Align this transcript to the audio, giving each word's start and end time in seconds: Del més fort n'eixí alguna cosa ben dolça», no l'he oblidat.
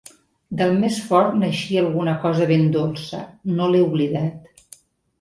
Del 0.61 0.71
més 0.83 0.97
fort 1.09 1.37
n'eixí 1.43 1.79
alguna 1.83 2.17
cosa 2.25 2.49
ben 2.55 2.67
dolça», 2.79 3.23
no 3.55 3.71
l'he 3.73 3.87
oblidat. 3.89 4.79